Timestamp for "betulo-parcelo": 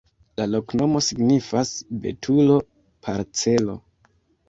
2.07-3.81